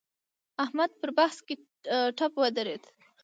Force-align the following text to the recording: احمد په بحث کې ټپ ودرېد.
احمد 0.63 0.91
په 1.01 1.07
بحث 1.17 1.37
کې 1.47 1.55
ټپ 2.17 2.33
ودرېد. 2.41 2.83